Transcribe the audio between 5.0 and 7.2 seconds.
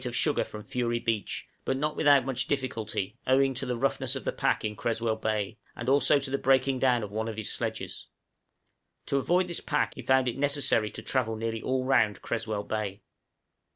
Bay, and also to the breaking down of